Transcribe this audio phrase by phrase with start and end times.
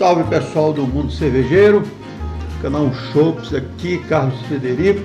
[0.00, 1.82] Salve pessoal do Mundo Cervejeiro,
[2.62, 5.02] canal Shops aqui, Carlos Frederico.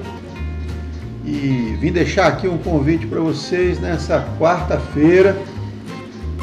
[1.26, 5.36] E vim deixar aqui um convite para vocês nessa quarta-feira,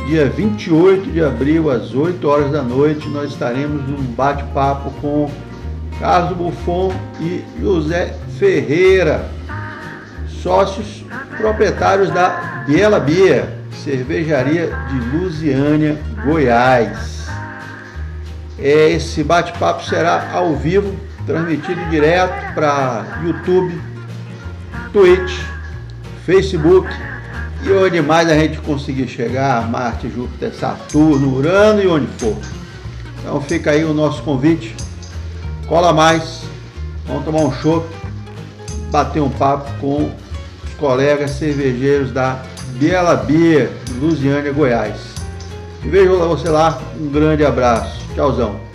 [0.06, 5.30] dia 28 de abril, às 8 horas da noite, nós estaremos num bate-papo com
[5.98, 6.92] Carlos Buffon
[7.22, 9.30] e José Ferreira,
[10.42, 11.02] sócios
[11.38, 13.48] proprietários da Biela Bia,
[13.82, 17.11] cervejaria de Lusiânia, Goiás.
[18.62, 20.94] É, esse bate-papo será ao vivo,
[21.26, 23.80] transmitido direto para YouTube,
[24.92, 25.40] Twitch,
[26.24, 26.88] Facebook
[27.64, 32.36] e onde mais a gente conseguir chegar, Marte, Júpiter, Saturno, Urano e onde for.
[33.18, 34.76] Então fica aí o nosso convite.
[35.66, 36.42] Cola mais,
[37.04, 37.88] vamos tomar um chopp,
[38.92, 40.12] bater um papo com
[40.64, 42.42] os colegas cervejeiros da
[42.74, 45.00] Biela Bia, Lusiânia, Goiás.
[45.82, 48.01] Vejo você lá, um grande abraço.
[48.14, 48.71] Tchauzão.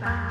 [0.00, 0.25] bye.